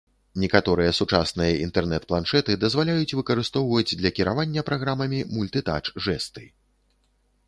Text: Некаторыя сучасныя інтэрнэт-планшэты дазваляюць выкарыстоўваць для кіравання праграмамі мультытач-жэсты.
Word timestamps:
Некаторыя 0.43 0.91
сучасныя 0.99 1.57
інтэрнэт-планшэты 1.65 2.55
дазваляюць 2.63 3.17
выкарыстоўваць 3.19 3.97
для 4.01 4.13
кіравання 4.21 4.63
праграмамі 4.71 5.19
мультытач-жэсты. 5.37 6.43